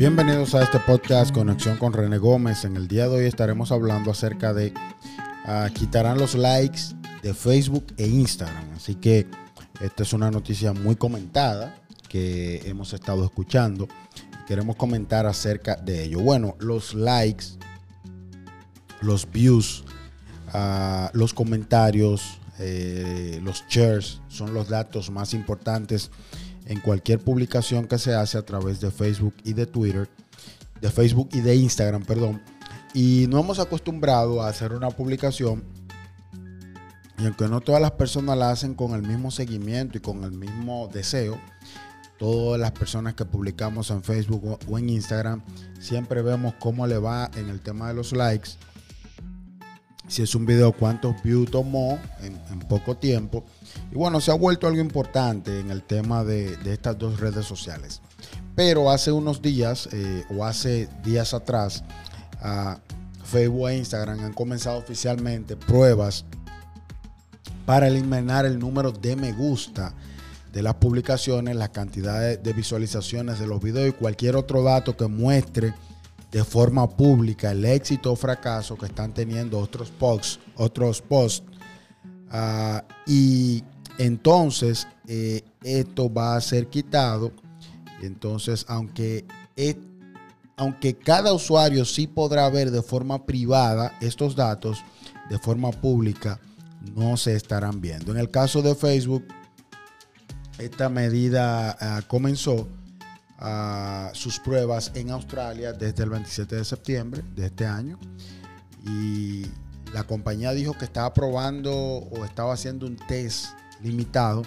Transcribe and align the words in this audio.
Bienvenidos 0.00 0.54
a 0.54 0.62
este 0.62 0.80
podcast 0.80 1.30
Conexión 1.30 1.76
con 1.76 1.92
René 1.92 2.16
Gómez. 2.16 2.64
En 2.64 2.74
el 2.74 2.88
día 2.88 3.06
de 3.06 3.16
hoy 3.18 3.26
estaremos 3.26 3.70
hablando 3.70 4.10
acerca 4.10 4.54
de 4.54 4.72
uh, 5.44 5.70
quitarán 5.74 6.16
los 6.16 6.34
likes 6.34 6.80
de 7.22 7.34
Facebook 7.34 7.84
e 7.98 8.06
Instagram. 8.06 8.64
Así 8.74 8.94
que 8.94 9.26
esta 9.78 10.02
es 10.02 10.14
una 10.14 10.30
noticia 10.30 10.72
muy 10.72 10.96
comentada 10.96 11.76
que 12.08 12.62
hemos 12.64 12.94
estado 12.94 13.26
escuchando. 13.26 13.88
Queremos 14.48 14.76
comentar 14.76 15.26
acerca 15.26 15.76
de 15.76 16.04
ello. 16.04 16.20
Bueno, 16.20 16.56
los 16.60 16.94
likes, 16.94 17.58
los 19.02 19.30
views, 19.30 19.84
uh, 20.54 21.08
los 21.12 21.34
comentarios, 21.34 22.38
eh, 22.58 23.38
los 23.42 23.64
shares 23.68 24.22
son 24.28 24.54
los 24.54 24.70
datos 24.70 25.10
más 25.10 25.34
importantes 25.34 26.10
en 26.70 26.80
cualquier 26.80 27.18
publicación 27.18 27.86
que 27.86 27.98
se 27.98 28.14
hace 28.14 28.38
a 28.38 28.42
través 28.42 28.80
de 28.80 28.90
Facebook 28.90 29.34
y 29.44 29.52
de 29.52 29.66
Twitter, 29.66 30.08
de 30.80 30.90
Facebook 30.90 31.28
y 31.32 31.40
de 31.40 31.56
Instagram, 31.56 32.04
perdón. 32.04 32.40
Y 32.94 33.26
no 33.28 33.40
hemos 33.40 33.58
acostumbrado 33.58 34.40
a 34.40 34.48
hacer 34.48 34.72
una 34.72 34.88
publicación 34.88 35.62
y 37.20 37.26
aunque 37.26 37.48
no 37.48 37.60
todas 37.60 37.82
las 37.82 37.90
personas 37.90 38.38
la 38.38 38.50
hacen 38.50 38.74
con 38.74 38.94
el 38.94 39.02
mismo 39.02 39.30
seguimiento 39.30 39.98
y 39.98 40.00
con 40.00 40.24
el 40.24 40.32
mismo 40.32 40.88
deseo, 40.90 41.38
todas 42.18 42.58
las 42.58 42.70
personas 42.70 43.14
que 43.14 43.26
publicamos 43.26 43.90
en 43.90 44.02
Facebook 44.02 44.58
o 44.66 44.78
en 44.78 44.88
Instagram, 44.88 45.42
siempre 45.78 46.22
vemos 46.22 46.54
cómo 46.58 46.86
le 46.86 46.96
va 46.96 47.30
en 47.34 47.50
el 47.50 47.60
tema 47.60 47.88
de 47.88 47.94
los 47.94 48.12
likes. 48.12 48.50
Si 50.10 50.22
es 50.22 50.34
un 50.34 50.44
video, 50.44 50.72
cuántos 50.72 51.22
views 51.22 51.48
tomó 51.52 51.96
en, 52.20 52.58
poco 52.68 52.96
tiempo 52.96 53.44
y 53.92 53.94
bueno, 53.94 54.20
se 54.20 54.32
ha 54.32 54.34
vuelto 54.34 54.66
algo 54.66 54.80
importante 54.80 55.60
en 55.60 55.70
el 55.70 55.84
tema 55.84 56.24
de, 56.24 56.58
estas 56.66 56.98
dos 56.98 57.20
redes 57.20 57.46
sociales. 57.46 58.00
Pero 58.56 58.90
hace 58.90 59.12
unos 59.12 59.40
días 59.40 59.88
eh, 59.92 60.24
o 60.36 60.44
hace 60.44 60.88
días 61.04 61.32
atrás, 61.32 61.84
Facebook 63.22 63.68
e 63.68 63.78
Instagram 63.78 64.18
han 64.24 64.32
comenzado 64.32 64.78
oficialmente 64.78 65.56
pruebas 65.56 66.24
para 67.64 67.86
eliminar 67.86 68.46
el 68.46 68.58
número 68.58 68.90
de 68.90 69.14
me 69.14 69.32
gusta 69.32 69.94
de 70.52 70.60
las 70.60 70.74
publicaciones, 70.74 71.54
la 71.54 71.70
cantidad 71.70 72.36
de, 72.36 72.52
visualizaciones 72.52 73.38
de 73.38 73.46
los 73.46 73.62
videos 73.62 73.90
y 73.90 73.92
cualquier 73.92 74.34
otro 74.34 74.64
dato 74.64 74.96
que 74.96 75.06
muestre 75.06 75.72
de 76.30 76.44
forma 76.44 76.88
pública 76.88 77.50
el 77.50 77.64
éxito 77.64 78.12
o 78.12 78.16
fracaso 78.16 78.76
que 78.76 78.86
están 78.86 79.12
teniendo 79.12 79.58
otros 79.58 79.90
posts, 79.90 80.38
otros 80.56 81.02
posts. 81.02 81.46
Ah, 82.30 82.84
y 83.06 83.64
entonces, 83.98 84.86
eh, 85.08 85.42
esto 85.62 86.12
va 86.12 86.36
a 86.36 86.40
ser 86.40 86.68
quitado. 86.68 87.32
Entonces, 88.00 88.64
aunque, 88.68 89.26
aunque 90.56 90.96
cada 90.96 91.32
usuario 91.32 91.84
sí 91.84 92.06
podrá 92.06 92.48
ver 92.48 92.70
de 92.70 92.82
forma 92.82 93.26
privada 93.26 93.98
estos 94.00 94.36
datos, 94.36 94.82
de 95.28 95.38
forma 95.38 95.70
pública 95.70 96.40
no 96.94 97.16
se 97.16 97.34
estarán 97.34 97.80
viendo. 97.80 98.12
En 98.12 98.18
el 98.18 98.30
caso 98.30 98.62
de 98.62 98.74
Facebook, 98.74 99.24
esta 100.58 100.88
medida 100.88 101.76
ah, 101.80 102.02
comenzó 102.06 102.68
ah, 103.40 104.10
sus 104.14 104.38
pruebas 104.38 104.92
en 104.94 105.10
Australia 105.10 105.72
desde 105.72 106.04
el 106.04 106.10
27 106.10 106.56
de 106.56 106.64
septiembre 106.64 107.22
de 107.34 107.46
este 107.46 107.66
año. 107.66 107.98
Y 108.86 109.46
la 109.92 110.04
compañía 110.04 110.52
dijo 110.52 110.74
que 110.74 110.84
estaba 110.84 111.12
probando 111.12 111.72
o 111.72 112.24
estaba 112.24 112.54
haciendo 112.54 112.86
un 112.86 112.96
test 112.96 113.46
limitado, 113.82 114.42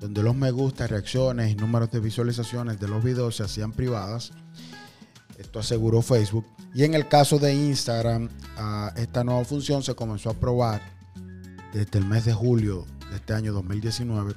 donde 0.00 0.22
los 0.22 0.36
me 0.36 0.50
gusta, 0.50 0.86
reacciones 0.86 1.50
y 1.50 1.54
números 1.54 1.90
de 1.90 2.00
visualizaciones 2.00 2.78
de 2.78 2.88
los 2.88 3.02
videos 3.02 3.36
se 3.36 3.44
hacían 3.44 3.72
privadas. 3.72 4.32
Esto 5.38 5.60
aseguró 5.60 6.02
Facebook. 6.02 6.46
Y 6.74 6.84
en 6.84 6.94
el 6.94 7.08
caso 7.08 7.38
de 7.38 7.54
Instagram, 7.54 8.28
ah, 8.58 8.92
esta 8.96 9.24
nueva 9.24 9.44
función 9.44 9.82
se 9.82 9.94
comenzó 9.94 10.30
a 10.30 10.34
probar 10.34 10.82
desde 11.72 11.98
el 11.98 12.06
mes 12.06 12.24
de 12.24 12.32
julio 12.32 12.84
de 13.10 13.16
este 13.16 13.34
año 13.34 13.52
2019 13.52 14.34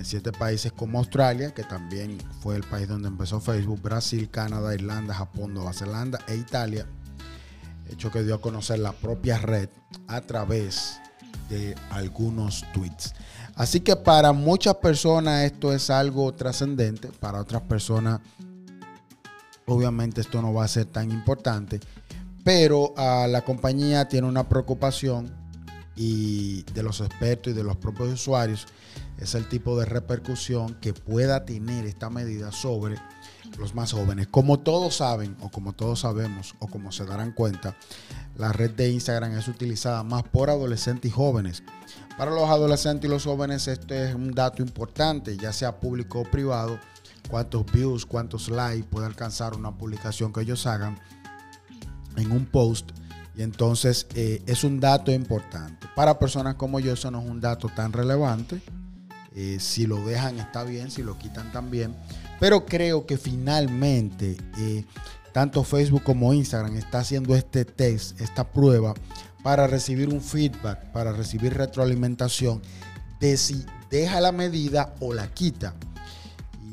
en 0.00 0.06
siete 0.06 0.32
países 0.32 0.72
como 0.72 0.98
Australia, 0.98 1.52
que 1.52 1.62
también 1.62 2.16
fue 2.40 2.56
el 2.56 2.62
país 2.62 2.88
donde 2.88 3.08
empezó 3.08 3.38
Facebook, 3.38 3.82
Brasil, 3.82 4.30
Canadá, 4.30 4.74
Irlanda, 4.74 5.12
Japón, 5.12 5.52
Nueva 5.52 5.74
Zelanda 5.74 6.18
e 6.26 6.36
Italia. 6.36 6.86
Hecho 7.90 8.10
que 8.10 8.22
dio 8.22 8.36
a 8.36 8.40
conocer 8.40 8.78
la 8.78 8.92
propia 8.92 9.36
red 9.36 9.68
a 10.08 10.22
través 10.22 10.98
de 11.50 11.74
algunos 11.90 12.64
tweets. 12.72 13.12
Así 13.56 13.80
que 13.80 13.94
para 13.94 14.32
muchas 14.32 14.76
personas 14.76 15.44
esto 15.44 15.70
es 15.74 15.90
algo 15.90 16.32
trascendente, 16.32 17.08
para 17.20 17.38
otras 17.38 17.60
personas 17.62 18.20
obviamente 19.66 20.22
esto 20.22 20.40
no 20.40 20.54
va 20.54 20.64
a 20.64 20.68
ser 20.68 20.86
tan 20.86 21.10
importante, 21.10 21.78
pero 22.42 22.94
a 22.96 23.26
la 23.26 23.42
compañía 23.42 24.08
tiene 24.08 24.26
una 24.26 24.48
preocupación 24.48 25.39
y 26.02 26.62
de 26.72 26.82
los 26.82 27.02
expertos 27.02 27.52
y 27.52 27.54
de 27.54 27.62
los 27.62 27.76
propios 27.76 28.08
usuarios 28.08 28.66
es 29.18 29.34
el 29.34 29.46
tipo 29.50 29.78
de 29.78 29.84
repercusión 29.84 30.74
que 30.80 30.94
pueda 30.94 31.44
tener 31.44 31.84
esta 31.84 32.08
medida 32.08 32.52
sobre 32.52 32.96
los 33.58 33.74
más 33.74 33.92
jóvenes. 33.92 34.26
Como 34.28 34.60
todos 34.60 34.96
saben, 34.96 35.36
o 35.42 35.50
como 35.50 35.74
todos 35.74 36.00
sabemos, 36.00 36.54
o 36.58 36.68
como 36.68 36.90
se 36.90 37.04
darán 37.04 37.32
cuenta, 37.32 37.76
la 38.38 38.50
red 38.50 38.70
de 38.70 38.90
Instagram 38.90 39.36
es 39.36 39.46
utilizada 39.46 40.02
más 40.02 40.22
por 40.22 40.48
adolescentes 40.48 41.10
y 41.10 41.12
jóvenes. 41.12 41.62
Para 42.16 42.30
los 42.30 42.48
adolescentes 42.48 43.06
y 43.06 43.12
los 43.12 43.24
jóvenes 43.24 43.68
esto 43.68 43.92
es 43.92 44.14
un 44.14 44.30
dato 44.30 44.62
importante, 44.62 45.36
ya 45.36 45.52
sea 45.52 45.80
público 45.80 46.20
o 46.20 46.24
privado, 46.24 46.80
cuántos 47.28 47.70
views, 47.70 48.06
cuántos 48.06 48.48
likes 48.48 48.88
puede 48.88 49.04
alcanzar 49.04 49.54
una 49.54 49.76
publicación 49.76 50.32
que 50.32 50.40
ellos 50.40 50.66
hagan 50.66 50.98
en 52.16 52.32
un 52.32 52.46
post. 52.46 52.92
Entonces 53.40 54.06
eh, 54.14 54.42
es 54.46 54.64
un 54.64 54.80
dato 54.80 55.10
importante. 55.10 55.88
Para 55.96 56.18
personas 56.18 56.56
como 56.56 56.78
yo 56.78 56.92
eso 56.92 57.10
no 57.10 57.22
es 57.22 57.28
un 57.28 57.40
dato 57.40 57.70
tan 57.74 57.90
relevante. 57.92 58.60
Eh, 59.34 59.56
si 59.60 59.86
lo 59.86 59.96
dejan 60.04 60.38
está 60.38 60.62
bien, 60.62 60.90
si 60.90 61.02
lo 61.02 61.18
quitan 61.18 61.50
también. 61.50 61.94
Pero 62.38 62.66
creo 62.66 63.06
que 63.06 63.16
finalmente 63.16 64.36
eh, 64.58 64.84
tanto 65.32 65.64
Facebook 65.64 66.02
como 66.02 66.34
Instagram 66.34 66.76
está 66.76 66.98
haciendo 66.98 67.34
este 67.34 67.64
test, 67.64 68.20
esta 68.20 68.44
prueba, 68.44 68.92
para 69.42 69.66
recibir 69.66 70.10
un 70.10 70.20
feedback, 70.20 70.92
para 70.92 71.12
recibir 71.12 71.54
retroalimentación 71.54 72.60
de 73.20 73.38
si 73.38 73.64
deja 73.88 74.20
la 74.20 74.32
medida 74.32 74.94
o 75.00 75.14
la 75.14 75.32
quita. 75.32 75.74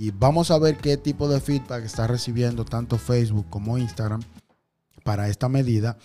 Y 0.00 0.10
vamos 0.10 0.50
a 0.50 0.58
ver 0.58 0.78
qué 0.78 0.96
tipo 0.96 1.28
de 1.28 1.40
feedback 1.40 1.84
está 1.84 2.08
recibiendo 2.08 2.64
tanto 2.64 2.98
Facebook 2.98 3.46
como 3.50 3.78
Instagram 3.78 4.22
para 5.04 5.28
esta 5.28 5.48
medida. 5.48 5.96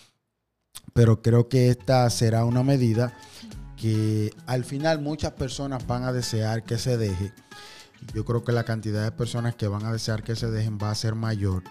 Pero 0.93 1.21
creo 1.21 1.47
que 1.47 1.69
esta 1.69 2.09
será 2.09 2.45
una 2.45 2.63
medida 2.63 3.13
que 3.77 4.31
al 4.45 4.63
final 4.63 5.01
muchas 5.01 5.31
personas 5.33 5.87
van 5.87 6.03
a 6.03 6.13
desear 6.13 6.63
que 6.63 6.77
se 6.77 6.97
deje. 6.97 7.33
Yo 8.13 8.25
creo 8.25 8.43
que 8.43 8.51
la 8.51 8.63
cantidad 8.63 9.03
de 9.03 9.11
personas 9.11 9.55
que 9.55 9.67
van 9.67 9.85
a 9.85 9.91
desear 9.91 10.23
que 10.23 10.35
se 10.35 10.49
dejen 10.51 10.77
va 10.77 10.91
a 10.91 10.95
ser 10.95 11.15
mayor 11.15 11.63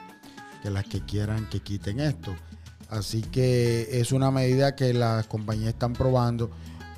que 0.63 0.71
las 0.71 0.85
que 0.85 1.05
quieran 1.05 1.49
que 1.49 1.61
quiten 1.61 2.01
esto. 2.01 2.35
Así 2.89 3.23
que 3.23 4.01
es 4.01 4.13
una 4.13 4.31
medida 4.31 4.75
que 4.75 4.93
las 4.93 5.27
compañías 5.27 5.69
están 5.69 5.93
probando 5.93 6.51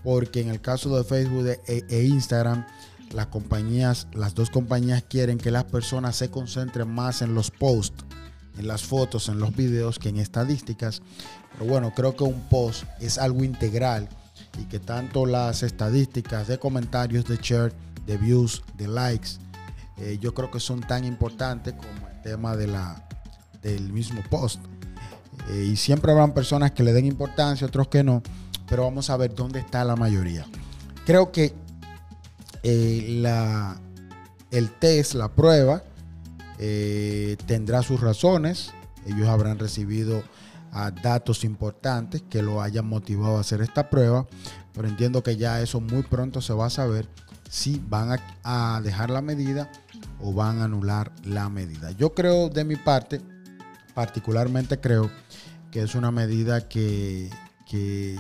porque 0.03 0.41
en 0.41 0.49
el 0.49 0.61
caso 0.61 0.97
de 0.97 1.05
Facebook 1.05 1.47
e, 1.47 1.85
e, 1.89 2.05
Instagram, 2.05 2.67
las 3.13 3.27
compañías, 3.27 4.09
las 4.15 4.35
dos 4.35 4.51
compañías 4.51 5.05
quieren 5.09 5.39
que 5.39 5.51
las 5.51 5.65
personas 5.65 6.17
se 6.17 6.31
concentren 6.31 6.91
más 6.91 7.23
en 7.23 7.35
los 7.35 7.51
posts, 7.51 8.05
en 8.59 8.67
las 8.67 8.83
fotos, 8.83 9.29
en 9.29 9.39
los 9.39 9.55
videos 9.55 9.99
que 9.99 10.09
en 10.09 10.19
estadísticas. 10.19 11.03
Pero 11.53 11.67
bueno, 11.67 11.93
creo 11.95 12.17
que 12.17 12.25
un 12.25 12.41
post 12.49 12.85
es 13.01 13.19
algo 13.19 13.45
integral 13.45 14.09
y 14.61 14.65
que 14.65 14.79
tanto 14.79 15.27
las 15.27 15.63
estadísticas 15.63 16.49
de 16.49 16.59
comentarios, 16.59 17.25
de 17.25 17.37
share, 17.37 17.73
de 18.07 18.17
views, 18.17 18.63
de 18.77 18.89
likes, 18.89 19.31
eh, 19.99 20.19
yo 20.21 20.35
creo 20.35 20.51
que 20.51 20.61
son 20.61 20.81
tan 20.81 21.05
importantes 21.05 21.75
como 21.75 22.09
el 22.09 22.23
tema 22.23 22.57
de 22.57 22.67
la, 22.67 23.07
del 23.63 23.93
mismo 23.93 24.23
post. 24.31 24.61
Eh, 25.51 25.71
y 25.73 25.77
siempre 25.77 26.13
habrán 26.13 26.35
personas 26.35 26.73
que 26.73 26.83
le 26.83 26.93
den 26.93 27.07
importancia, 27.07 27.67
otros 27.67 27.89
que 27.89 28.03
no, 28.03 28.23
pero 28.69 28.85
vamos 28.85 29.11
a 29.11 29.17
ver 29.17 29.35
dónde 29.35 29.61
está 29.61 29.85
la 29.85 29.97
mayoría. 29.97 30.47
Creo 31.05 31.33
que 31.33 31.55
eh, 32.63 33.19
la, 33.21 33.81
el 34.51 34.71
test, 34.71 35.15
la 35.15 35.29
prueba, 35.29 35.83
eh, 36.65 37.37
tendrá 37.47 37.83
sus 37.83 38.01
razones. 38.01 38.71
Ellos 39.05 39.27
habrán 39.27 39.59
recibido 39.59 40.23
ah, 40.71 40.93
datos 40.93 41.43
importantes 41.43 42.23
que 42.23 42.41
lo 42.41 42.63
hayan 42.63 42.87
motivado 42.87 43.37
a 43.37 43.41
hacer 43.41 43.61
esta 43.63 43.91
prueba, 43.91 44.29
pero 44.73 44.87
entiendo 44.87 45.25
que 45.25 45.37
ya 45.37 45.61
eso 45.61 45.81
muy 45.81 46.03
pronto 46.03 46.41
se 46.41 46.53
va 46.53 46.67
a 46.67 46.71
saber 46.71 47.09
si 47.51 47.83
van 47.89 48.21
a 48.45 48.81
dejar 48.83 49.11
la 49.11 49.23
medida 49.23 49.71
o 50.21 50.33
van 50.33 50.61
a 50.61 50.65
anular 50.65 51.11
la 51.25 51.49
medida. 51.49 51.91
Yo 51.91 52.15
creo 52.15 52.49
de 52.49 52.65
mi 52.65 52.77
parte 52.77 53.21
particularmente 53.95 54.79
creo 54.79 55.11
que 55.73 55.83
es 55.83 55.95
una 55.95 56.11
medida 56.11 56.69
que, 56.69 57.29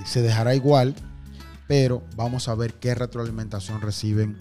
se 0.04 0.22
dejará 0.22 0.54
igual, 0.54 0.94
pero 1.68 2.02
vamos 2.16 2.48
a 2.48 2.54
ver 2.54 2.72
qué 2.74 2.94
retroalimentación 2.94 3.82
reciben 3.82 4.36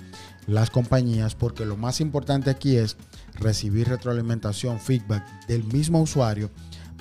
las 0.47 0.69
compañías, 0.69 1.35
porque 1.35 1.65
lo 1.65 1.75
más 1.75 1.99
importante 1.99 2.49
aquí 2.49 2.77
es 2.77 2.95
recibir 3.41 3.89
retroalimentación, 3.89 4.79
feedback 4.79 5.23
del 5.47 5.63
mismo 5.63 6.01
usuario 6.01 6.49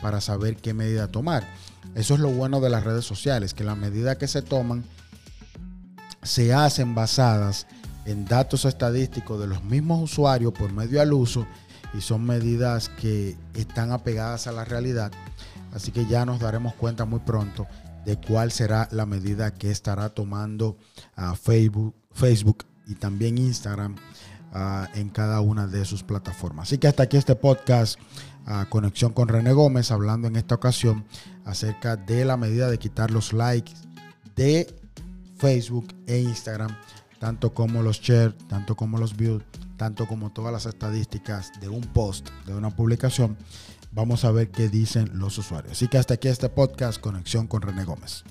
para 0.02 0.20
saber 0.20 0.56
qué 0.56 0.74
medida 0.74 1.08
tomar. 1.08 1.46
Eso 1.94 2.14
es 2.14 2.20
lo 2.20 2.30
bueno 2.30 2.60
de 2.60 2.70
las 2.70 2.84
redes 2.84 3.04
sociales, 3.04 3.54
que 3.54 3.64
las 3.64 3.76
medidas 3.76 4.16
que 4.16 4.28
se 4.28 4.42
toman 4.42 4.84
se 6.22 6.52
hacen 6.52 6.94
basadas 6.94 7.66
en 8.04 8.24
datos 8.24 8.64
estadísticos 8.64 9.40
de 9.40 9.46
los 9.46 9.62
mismos 9.64 10.02
usuarios 10.02 10.52
por 10.52 10.72
medio 10.72 11.00
al 11.00 11.12
uso 11.12 11.46
y 11.94 12.00
son 12.00 12.24
medidas 12.24 12.88
que 12.88 13.36
están 13.54 13.92
apegadas 13.92 14.46
a 14.46 14.52
la 14.52 14.64
realidad. 14.64 15.12
Así 15.72 15.92
que 15.92 16.06
ya 16.06 16.24
nos 16.24 16.40
daremos 16.40 16.74
cuenta 16.74 17.04
muy 17.04 17.20
pronto 17.20 17.66
de 18.04 18.16
cuál 18.16 18.50
será 18.50 18.88
la 18.92 19.06
medida 19.06 19.52
que 19.52 19.70
estará 19.70 20.08
tomando 20.08 20.76
a 21.16 21.34
Facebook, 21.34 21.94
Facebook 22.12 22.64
y 22.86 22.94
también 22.94 23.38
Instagram 23.38 23.96
ah, 24.52 24.88
en 24.94 25.08
cada 25.08 25.40
una 25.40 25.66
de 25.66 25.84
sus 25.84 26.02
plataformas. 26.02 26.68
Así 26.68 26.78
que 26.78 26.88
hasta 26.88 27.04
aquí 27.04 27.16
este 27.16 27.34
podcast, 27.34 27.98
a 28.46 28.66
Conexión 28.66 29.12
con 29.12 29.28
René 29.28 29.52
Gómez, 29.52 29.90
hablando 29.90 30.28
en 30.28 30.36
esta 30.36 30.54
ocasión 30.54 31.04
acerca 31.44 31.96
de 31.96 32.24
la 32.24 32.36
medida 32.36 32.70
de 32.70 32.78
quitar 32.78 33.10
los 33.10 33.32
likes 33.32 33.72
de 34.36 34.74
Facebook 35.36 35.94
e 36.06 36.20
Instagram, 36.20 36.76
tanto 37.18 37.54
como 37.54 37.82
los 37.82 38.00
shares, 38.00 38.36
tanto 38.48 38.76
como 38.76 38.98
los 38.98 39.16
views, 39.16 39.42
tanto 39.76 40.06
como 40.06 40.30
todas 40.30 40.52
las 40.52 40.66
estadísticas 40.66 41.52
de 41.60 41.68
un 41.68 41.82
post, 41.82 42.28
de 42.46 42.54
una 42.54 42.70
publicación. 42.70 43.36
Vamos 43.92 44.24
a 44.24 44.30
ver 44.30 44.50
qué 44.50 44.68
dicen 44.68 45.10
los 45.14 45.36
usuarios. 45.38 45.72
Así 45.72 45.88
que 45.88 45.98
hasta 45.98 46.14
aquí 46.14 46.28
este 46.28 46.48
podcast, 46.48 47.00
Conexión 47.00 47.46
con 47.46 47.62
René 47.62 47.84
Gómez. 47.84 48.24